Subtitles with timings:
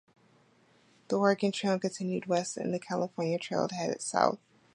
[1.09, 4.39] The Oregon Trail continued west and the California Trail headed south.